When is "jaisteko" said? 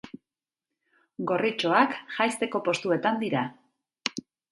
2.15-2.61